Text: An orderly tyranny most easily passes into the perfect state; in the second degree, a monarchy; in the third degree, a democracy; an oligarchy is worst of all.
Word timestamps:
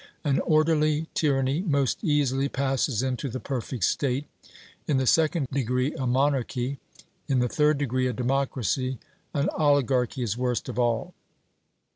An 0.23 0.39
orderly 0.39 1.09
tyranny 1.13 1.61
most 1.61 2.03
easily 2.03 2.49
passes 2.49 3.03
into 3.03 3.29
the 3.29 3.39
perfect 3.39 3.83
state; 3.83 4.25
in 4.87 4.97
the 4.97 5.05
second 5.05 5.47
degree, 5.51 5.93
a 5.93 6.07
monarchy; 6.07 6.79
in 7.27 7.37
the 7.37 7.47
third 7.47 7.77
degree, 7.77 8.07
a 8.07 8.13
democracy; 8.13 8.97
an 9.35 9.47
oligarchy 9.55 10.23
is 10.23 10.35
worst 10.35 10.67
of 10.69 10.79
all. 10.79 11.13